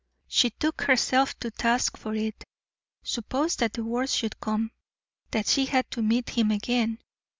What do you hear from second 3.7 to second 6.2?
the worst should come, that she had to